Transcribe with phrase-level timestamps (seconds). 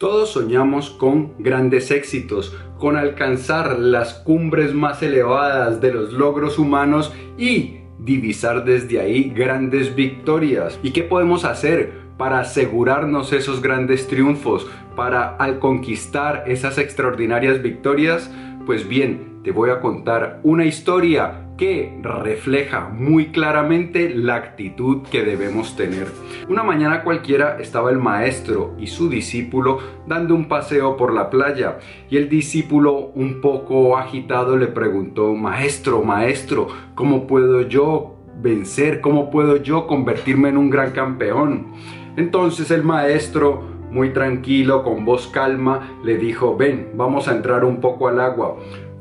[0.00, 7.12] Todos soñamos con grandes éxitos, con alcanzar las cumbres más elevadas de los logros humanos
[7.36, 10.80] y divisar desde ahí grandes victorias.
[10.82, 14.66] ¿Y qué podemos hacer para asegurarnos esos grandes triunfos,
[14.96, 18.30] para al conquistar esas extraordinarias victorias?
[18.64, 25.22] Pues bien, te voy a contar una historia que refleja muy claramente la actitud que
[25.22, 26.06] debemos tener.
[26.48, 31.78] Una mañana cualquiera estaba el maestro y su discípulo dando un paseo por la playa
[32.08, 39.02] y el discípulo un poco agitado le preguntó, maestro, maestro, ¿cómo puedo yo vencer?
[39.02, 41.74] ¿Cómo puedo yo convertirme en un gran campeón?
[42.16, 47.82] Entonces el maestro muy tranquilo, con voz calma, le dijo, ven, vamos a entrar un
[47.82, 48.56] poco al agua.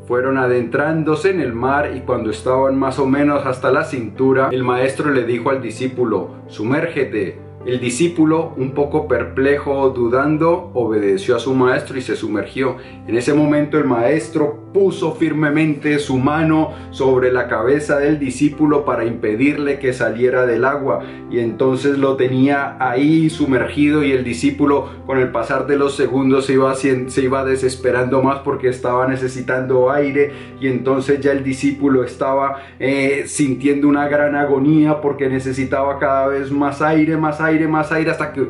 [0.09, 4.63] Fueron adentrándose en el mar y cuando estaban más o menos hasta la cintura, el
[4.63, 11.53] maestro le dijo al discípulo, sumérgete, el discípulo, un poco perplejo, dudando, obedeció a su
[11.53, 12.77] maestro y se sumergió.
[13.05, 19.06] En ese momento el maestro puso firmemente su mano sobre la cabeza del discípulo para
[19.06, 21.03] impedirle que saliera del agua.
[21.31, 26.45] Y entonces lo tenía ahí sumergido y el discípulo con el pasar de los segundos
[26.45, 30.31] se iba, se iba desesperando más porque estaba necesitando aire.
[30.59, 36.52] Y entonces ya el discípulo estaba eh, sintiendo una gran agonía porque necesitaba cada vez
[36.52, 38.47] más aire, más aire más aire, hasta que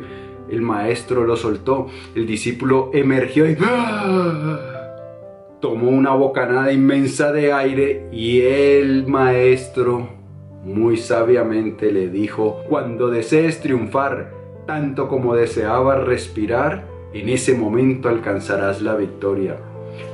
[0.50, 1.86] el maestro lo soltó.
[2.14, 3.56] El discípulo emergió y
[5.60, 10.08] tomó una bocanada inmensa de aire y el maestro
[10.64, 14.32] muy sabiamente le dijo, cuando desees triunfar
[14.66, 19.56] tanto como deseabas respirar, en ese momento alcanzarás la victoria.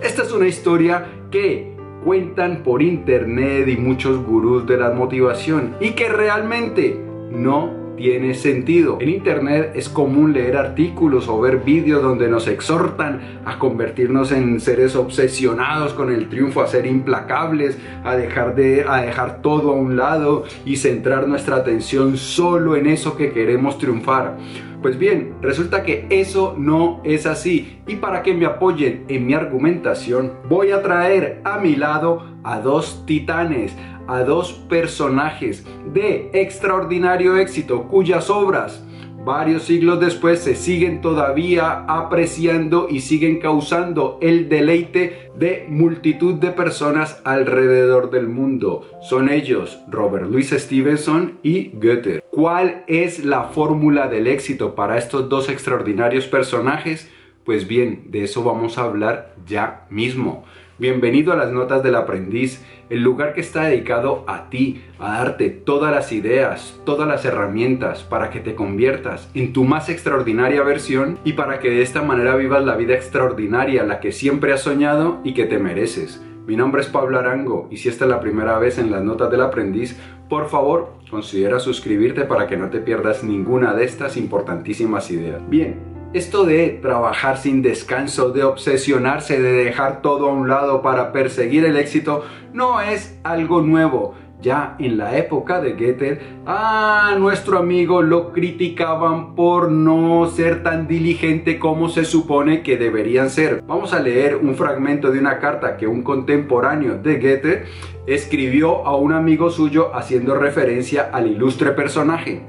[0.03, 1.75] Esta es una historia que
[2.05, 6.99] cuentan por internet y muchos gurús de la motivación y que realmente
[7.31, 8.99] no tiene sentido.
[9.01, 14.61] En internet es común leer artículos o ver vídeos donde nos exhortan a convertirnos en
[14.61, 19.75] seres obsesionados con el triunfo, a ser implacables, a dejar de a dejar todo a
[19.75, 24.37] un lado y centrar nuestra atención solo en eso que queremos triunfar.
[24.83, 27.81] Pues bien, resulta que eso no es así.
[27.87, 32.61] Y para que me apoyen en mi argumentación, voy a traer a mi lado a
[32.61, 33.75] dos titanes,
[34.07, 38.86] a dos personajes de extraordinario éxito cuyas obras
[39.27, 46.53] varios siglos después se siguen todavía apreciando y siguen causando el deleite de multitud de
[46.53, 48.89] personas alrededor del mundo.
[49.03, 52.23] Son ellos Robert Louis Stevenson y Goethe.
[52.31, 57.11] ¿Cuál es la fórmula del éxito para estos dos extraordinarios personajes?
[57.45, 60.45] Pues bien, de eso vamos a hablar ya mismo.
[60.79, 65.49] Bienvenido a las Notas del Aprendiz, el lugar que está dedicado a ti, a darte
[65.49, 71.19] todas las ideas, todas las herramientas para que te conviertas en tu más extraordinaria versión
[71.25, 75.19] y para que de esta manera vivas la vida extraordinaria, la que siempre has soñado
[75.25, 76.23] y que te mereces.
[76.47, 79.31] Mi nombre es Pablo Arango y si esta es la primera vez en las Notas
[79.31, 79.99] del Aprendiz,
[80.29, 85.41] por favor considera suscribirte para que no te pierdas ninguna de estas importantísimas ideas.
[85.49, 91.13] Bien, esto de trabajar sin descanso, de obsesionarse, de dejar todo a un lado para
[91.13, 94.15] perseguir el éxito, no es algo nuevo.
[94.41, 100.87] Ya en la época de Goethe, a nuestro amigo lo criticaban por no ser tan
[100.87, 103.63] diligente como se supone que deberían ser.
[103.67, 107.65] Vamos a leer un fragmento de una carta que un contemporáneo de Goethe
[108.07, 112.43] escribió a un amigo suyo haciendo referencia al ilustre personaje.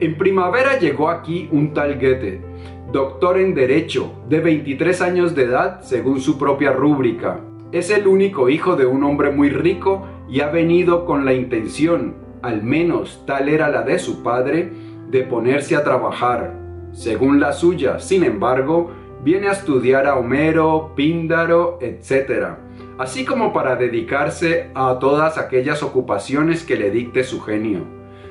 [0.00, 2.49] En primavera llegó aquí un tal Goethe
[2.92, 7.40] doctor en Derecho, de 23 años de edad según su propia rúbrica.
[7.70, 12.16] Es el único hijo de un hombre muy rico y ha venido con la intención,
[12.42, 14.72] al menos tal era la de su padre,
[15.08, 16.52] de ponerse a trabajar.
[16.92, 18.90] Según la suya, sin embargo,
[19.22, 22.56] viene a estudiar a Homero, Píndaro, etc.,
[22.98, 27.84] así como para dedicarse a todas aquellas ocupaciones que le dicte su genio,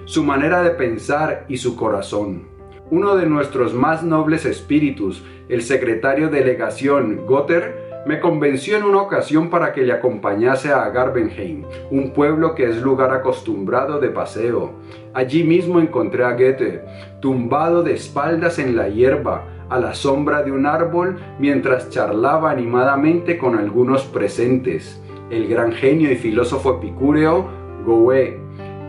[0.04, 2.59] su manera de pensar y su corazón.
[2.92, 9.02] Uno de nuestros más nobles espíritus, el secretario de legación Gotter, me convenció en una
[9.02, 14.72] ocasión para que le acompañase a Garbenheim, un pueblo que es lugar acostumbrado de paseo.
[15.14, 16.82] Allí mismo encontré a Goethe,
[17.20, 23.38] tumbado de espaldas en la hierba, a la sombra de un árbol, mientras charlaba animadamente
[23.38, 25.00] con algunos presentes.
[25.30, 27.46] El gran genio y filósofo epicúreo,
[27.86, 28.40] Goethe,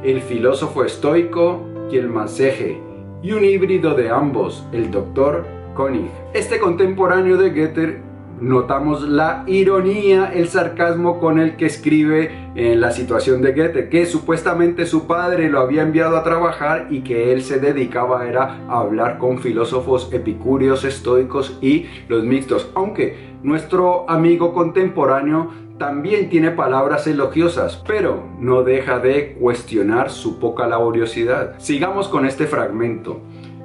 [0.05, 2.90] el filósofo estoico, Kielmansegge,
[3.23, 5.45] y un híbrido de ambos, el Dr.
[5.75, 6.11] Koenig.
[6.33, 12.91] Este contemporáneo de Goethe notamos la ironía, el sarcasmo con el que escribe en la
[12.91, 17.43] situación de Goethe, que supuestamente su padre lo había enviado a trabajar y que él
[17.43, 24.53] se dedicaba era a hablar con filósofos epicúreos, estoicos y los mixtos, aunque nuestro amigo
[24.55, 25.51] contemporáneo
[25.81, 31.59] también tiene palabras elogiosas, pero no deja de cuestionar su poca laboriosidad.
[31.59, 33.23] Sigamos con este fragmento.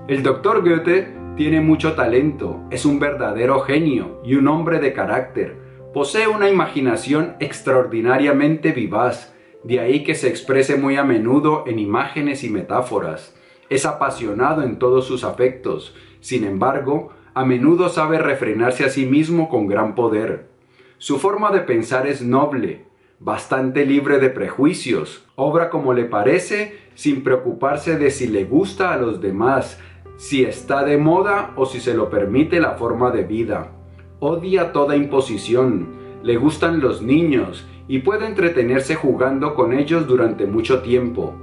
[0.07, 5.57] El doctor Goethe tiene mucho talento, es un verdadero genio y un hombre de carácter.
[5.93, 9.35] Posee una imaginación extraordinariamente vivaz,
[9.65, 13.35] de ahí que se exprese muy a menudo en imágenes y metáforas.
[13.69, 19.49] Es apasionado en todos sus afectos, sin embargo, a menudo sabe refrenarse a sí mismo
[19.49, 20.54] con gran poder.
[20.97, 22.85] Su forma de pensar es noble,
[23.19, 28.97] bastante libre de prejuicios, obra como le parece sin preocuparse de si le gusta a
[28.97, 29.77] los demás,
[30.15, 33.73] si está de moda o si se lo permite la forma de vida.
[34.21, 35.89] Odia toda imposición,
[36.23, 41.33] le gustan los niños y puede entretenerse jugando con ellos durante mucho tiempo.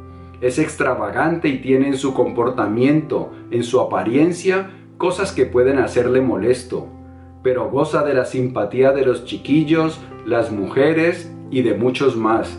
[0.41, 7.02] Es extravagante y tiene en su comportamiento, en su apariencia, cosas que pueden hacerle molesto
[7.43, 12.59] pero goza de la simpatía de los chiquillos, las mujeres y de muchos más.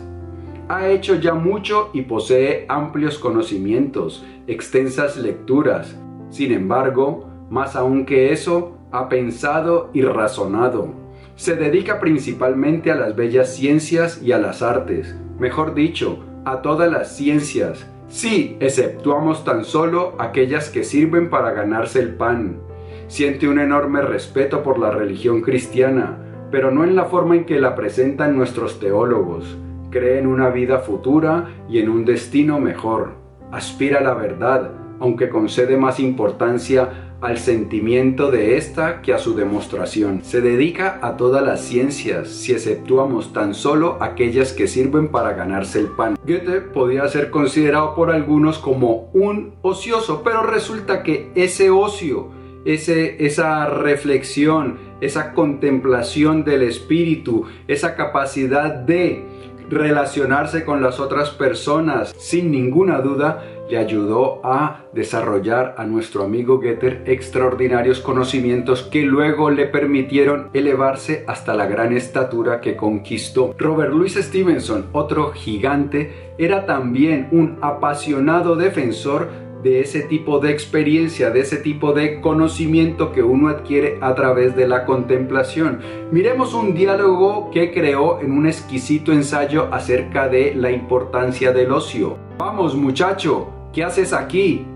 [0.68, 5.96] Ha hecho ya mucho y posee amplios conocimientos, extensas lecturas.
[6.30, 10.88] Sin embargo, más aún que eso, ha pensado y razonado.
[11.36, 16.90] Se dedica principalmente a las bellas ciencias y a las artes, mejor dicho, a todas
[16.90, 22.58] las ciencias, si exceptuamos tan solo aquellas que sirven para ganarse el pan
[23.06, 26.18] siente un enorme respeto por la religión cristiana,
[26.50, 29.56] pero no en la forma en que la presentan nuestros teólogos.
[29.90, 33.12] Cree en una vida futura y en un destino mejor.
[33.52, 34.70] Aspira a la verdad,
[35.00, 40.22] aunque concede más importancia al sentimiento de esta que a su demostración.
[40.22, 45.80] Se dedica a todas las ciencias, si exceptuamos tan solo aquellas que sirven para ganarse
[45.80, 46.18] el pan.
[46.26, 52.28] Goethe podía ser considerado por algunos como un ocioso, pero resulta que ese ocio
[52.64, 59.24] esa reflexión, esa contemplación del espíritu, esa capacidad de
[59.68, 66.58] relacionarse con las otras personas, sin ninguna duda, le ayudó a desarrollar a nuestro amigo
[66.58, 73.54] Goethe extraordinarios conocimientos que luego le permitieron elevarse hasta la gran estatura que conquistó.
[73.58, 79.28] Robert Louis Stevenson, otro gigante, era también un apasionado defensor
[79.64, 84.54] de ese tipo de experiencia, de ese tipo de conocimiento que uno adquiere a través
[84.54, 85.80] de la contemplación.
[86.12, 92.18] Miremos un diálogo que creó en un exquisito ensayo acerca de la importancia del ocio.
[92.36, 94.66] Vamos muchacho, ¿qué haces aquí?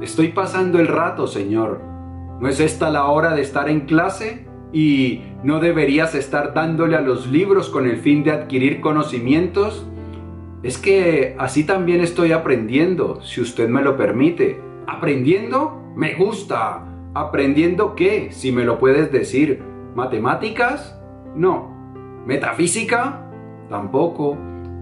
[0.00, 1.82] Estoy pasando el rato, señor.
[2.40, 4.46] ¿No es esta la hora de estar en clase?
[4.72, 9.84] ¿Y no deberías estar dándole a los libros con el fin de adquirir conocimientos?
[10.62, 14.60] Es que así también estoy aprendiendo, si usted me lo permite.
[14.86, 15.80] ¿Aprendiendo?
[15.94, 16.84] Me gusta.
[17.14, 18.32] ¿Aprendiendo qué?
[18.32, 19.62] Si me lo puedes decir.
[19.94, 20.98] ¿Matemáticas?
[21.36, 22.22] No.
[22.26, 23.30] ¿Metafísica?
[23.68, 24.36] Tampoco.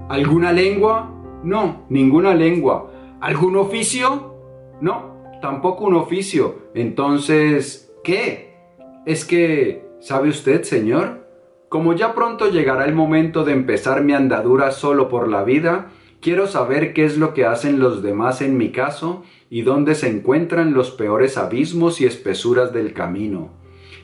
[0.08, 1.12] ¿Alguna lengua?
[1.42, 2.90] No, ninguna lengua.
[3.20, 4.34] ¿Algún oficio?
[4.80, 6.70] No, tampoco un oficio.
[6.74, 8.56] Entonces, ¿qué?
[9.04, 11.25] Es que, ¿sabe usted, señor?
[11.68, 15.88] Como ya pronto llegará el momento de empezar mi andadura solo por la vida,
[16.20, 20.08] quiero saber qué es lo que hacen los demás en mi caso y dónde se
[20.08, 23.50] encuentran los peores abismos y espesuras del camino.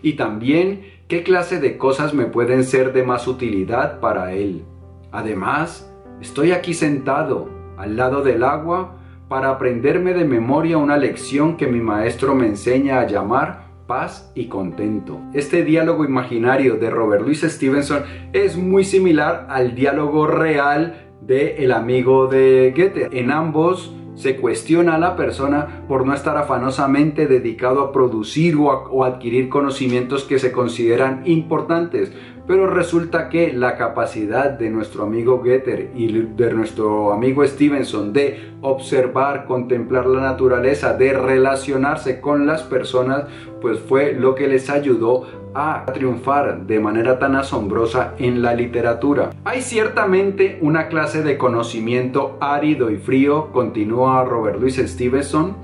[0.02, 4.64] Y también qué clase de cosas me pueden ser de más utilidad para él.
[5.12, 5.88] Además,
[6.20, 8.96] estoy aquí sentado, al lado del agua,
[9.28, 14.46] para aprenderme de memoria una lección que mi maestro me enseña a llamar paz y
[14.46, 15.20] contento.
[15.34, 21.72] Este diálogo imaginario de Robert Louis Stevenson es muy similar al diálogo real de El
[21.72, 23.08] amigo de Goethe.
[23.18, 28.66] En ambos se cuestiona a la persona por no estar afanosamente dedicado a producir o,
[28.66, 32.12] o adquirir conocimientos que se consideran importantes,
[32.46, 38.52] pero resulta que la capacidad de nuestro amigo Goethe y de nuestro amigo Stevenson de
[38.60, 43.26] observar, contemplar la naturaleza, de relacionarse con las personas,
[43.60, 49.30] pues fue lo que les ayudó a triunfar de manera tan asombrosa en la literatura.
[49.44, 55.56] Hay ciertamente una clase de conocimiento árido y frío, continúa Robert Louis Stevenson,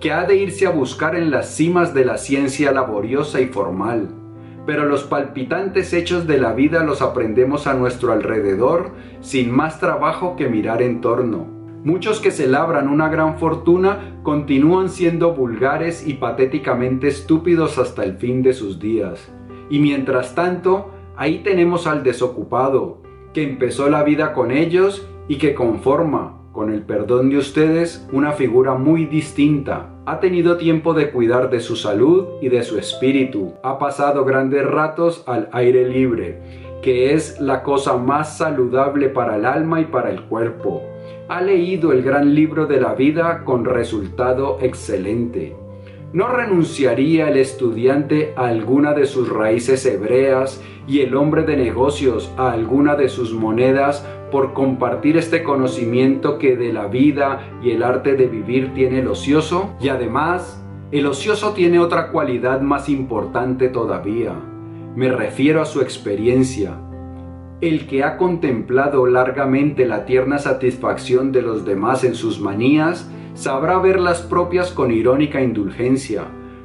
[0.00, 4.08] que ha de irse a buscar en las cimas de la ciencia laboriosa y formal
[4.66, 10.36] pero los palpitantes hechos de la vida los aprendemos a nuestro alrededor sin más trabajo
[10.36, 11.53] que mirar en torno.
[11.84, 18.16] Muchos que se labran una gran fortuna continúan siendo vulgares y patéticamente estúpidos hasta el
[18.16, 19.30] fin de sus días.
[19.68, 23.02] Y mientras tanto, ahí tenemos al desocupado,
[23.34, 28.32] que empezó la vida con ellos y que conforma, con el perdón de ustedes, una
[28.32, 29.90] figura muy distinta.
[30.06, 33.56] Ha tenido tiempo de cuidar de su salud y de su espíritu.
[33.62, 39.44] Ha pasado grandes ratos al aire libre, que es la cosa más saludable para el
[39.44, 40.93] alma y para el cuerpo.
[41.26, 45.56] Ha leído el gran libro de la vida con resultado excelente.
[46.12, 52.30] ¿No renunciaría el estudiante a alguna de sus raíces hebreas y el hombre de negocios
[52.36, 57.82] a alguna de sus monedas por compartir este conocimiento que de la vida y el
[57.82, 59.74] arte de vivir tiene el ocioso?
[59.80, 60.62] Y además,
[60.92, 64.34] el ocioso tiene otra cualidad más importante todavía.
[64.94, 66.78] Me refiero a su experiencia.
[67.64, 73.78] El que ha contemplado largamente la tierna satisfacción de los demás en sus manías, sabrá
[73.78, 76.24] ver las propias con irónica indulgencia,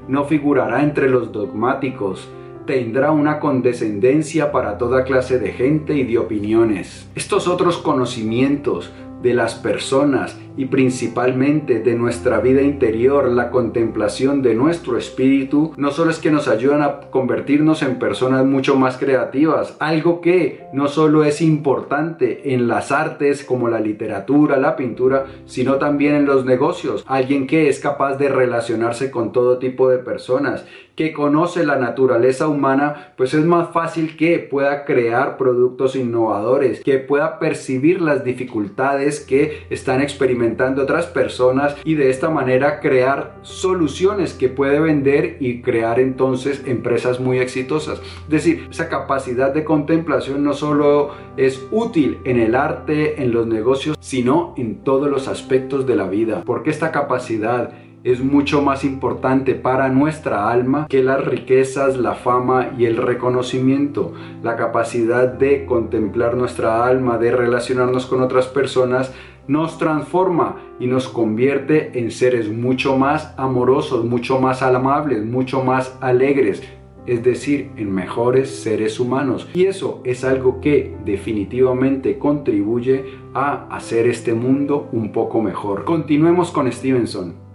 [0.09, 2.27] no figurará entre los dogmáticos,
[2.65, 7.09] tendrá una condescendencia para toda clase de gente y de opiniones.
[7.15, 14.55] Estos otros conocimientos de las personas y principalmente de nuestra vida interior, la contemplación de
[14.55, 19.77] nuestro espíritu, no solo es que nos ayudan a convertirnos en personas mucho más creativas,
[19.79, 25.75] algo que no solo es importante en las artes como la literatura, la pintura, sino
[25.75, 30.65] también en los negocios, alguien que es capaz de relacionarse con todo tipo de personas,
[30.99, 36.97] que conoce la naturaleza humana, pues es más fácil que pueda crear productos innovadores, que
[36.97, 44.33] pueda percibir las dificultades que están experimentando otras personas y de esta manera crear soluciones
[44.33, 48.01] que puede vender y crear entonces empresas muy exitosas.
[48.23, 53.47] Es decir, esa capacidad de contemplación no solo es útil en el arte, en los
[53.47, 57.71] negocios, sino en todos los aspectos de la vida, porque esta capacidad
[58.03, 64.13] es mucho más importante para nuestra alma que las riquezas, la fama y el reconocimiento.
[64.41, 69.13] La capacidad de contemplar nuestra alma, de relacionarnos con otras personas,
[69.47, 75.97] nos transforma y nos convierte en seres mucho más amorosos, mucho más amables, mucho más
[76.01, 76.61] alegres,
[77.07, 79.49] es decir, en mejores seres humanos.
[79.55, 85.83] Y eso es algo que definitivamente contribuye a hacer este mundo un poco mejor.
[85.83, 87.48] Continuemos con Stevenson.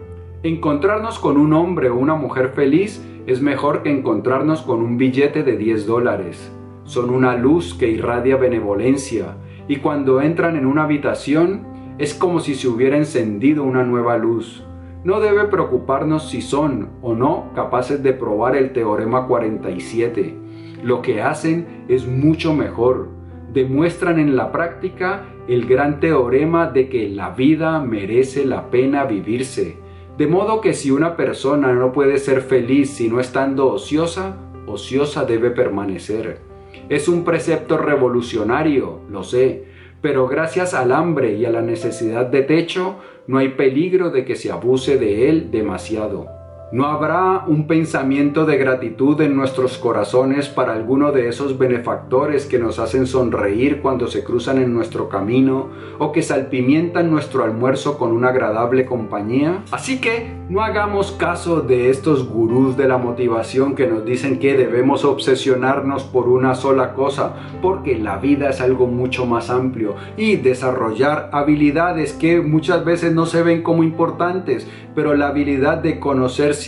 [0.45, 5.41] Encontrarnos con un hombre o una mujer feliz es mejor que encontrarnos con un billete
[5.41, 6.53] de 10 dólares.
[6.83, 9.37] Son una luz que irradia benevolencia
[9.67, 11.65] y cuando entran en una habitación
[11.97, 14.63] es como si se hubiera encendido una nueva luz.
[15.03, 20.35] No debe preocuparnos si son o no capaces de probar el teorema 47.
[20.83, 23.09] Lo que hacen es mucho mejor.
[23.51, 29.83] Demuestran en la práctica el gran teorema de que la vida merece la pena vivirse
[30.17, 35.25] de modo que si una persona no puede ser feliz si no estando ociosa, ociosa
[35.25, 36.39] debe permanecer.
[36.87, 39.65] Es un precepto revolucionario, lo sé,
[40.01, 44.35] pero gracias al hambre y a la necesidad de techo, no hay peligro de que
[44.35, 46.27] se abuse de él demasiado.
[46.75, 52.59] ¿No habrá un pensamiento de gratitud en nuestros corazones para alguno de esos benefactores que
[52.59, 58.11] nos hacen sonreír cuando se cruzan en nuestro camino o que salpimientan nuestro almuerzo con
[58.11, 59.63] una agradable compañía?
[59.71, 64.57] Así que no hagamos caso de estos gurús de la motivación que nos dicen que
[64.57, 70.35] debemos obsesionarnos por una sola cosa, porque la vida es algo mucho más amplio y
[70.35, 75.99] desarrollar habilidades que muchas veces no se ven como importantes, pero la habilidad de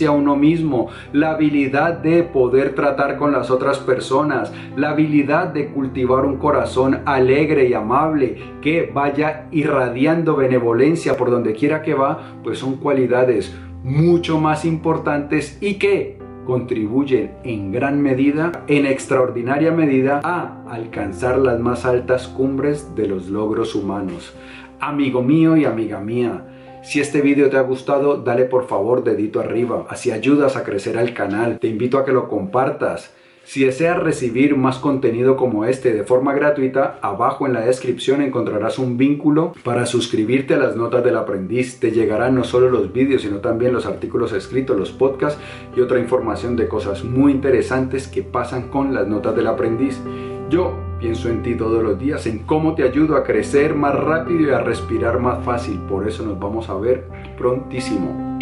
[0.06, 5.68] a uno mismo, la habilidad de poder tratar con las otras personas, la habilidad de
[5.68, 12.38] cultivar un corazón alegre y amable que vaya irradiando benevolencia por donde quiera que va,
[12.42, 20.20] pues son cualidades mucho más importantes y que contribuyen en gran medida, en extraordinaria medida,
[20.24, 24.34] a alcanzar las más altas cumbres de los logros humanos.
[24.80, 26.42] Amigo mío y amiga mía,
[26.88, 30.96] si este vídeo te ha gustado, dale por favor dedito arriba, así ayudas a crecer
[30.96, 31.58] al canal.
[31.58, 33.12] Te invito a que lo compartas.
[33.44, 38.78] Si deseas recibir más contenido como este de forma gratuita, abajo en la descripción encontrarás
[38.78, 41.78] un vínculo para suscribirte a las notas del aprendiz.
[41.78, 45.38] Te llegarán no solo los vídeos, sino también los artículos escritos, los podcasts
[45.76, 50.00] y otra información de cosas muy interesantes que pasan con las notas del aprendiz.
[50.48, 54.40] Yo pienso en ti todos los días, en cómo te ayudo a crecer más rápido
[54.40, 55.78] y a respirar más fácil.
[55.80, 58.38] Por eso nos vamos a ver prontísimo.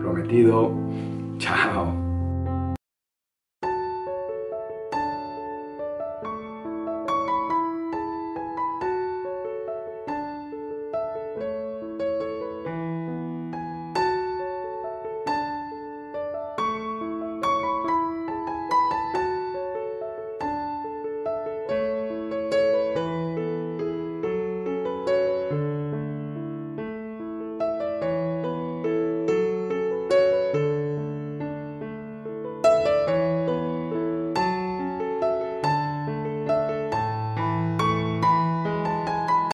[0.00, 0.70] Prometido.
[1.38, 2.01] Chao.